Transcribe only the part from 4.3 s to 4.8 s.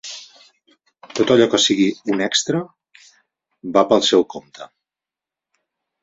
compte.